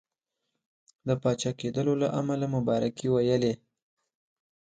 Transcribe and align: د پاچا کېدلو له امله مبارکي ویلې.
د 1.07 1.09
پاچا 1.21 1.51
کېدلو 1.59 1.93
له 2.01 2.07
امله 2.19 2.45
مبارکي 2.55 3.07
ویلې. 3.09 3.53